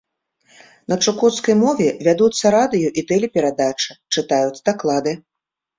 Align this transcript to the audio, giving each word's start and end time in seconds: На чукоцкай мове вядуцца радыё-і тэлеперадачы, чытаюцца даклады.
На 0.93 0.97
чукоцкай 1.03 1.55
мове 1.65 1.87
вядуцца 2.09 2.45
радыё-і 2.57 3.01
тэлеперадачы, 3.13 3.91
чытаюцца 4.17 4.61
даклады. 4.73 5.21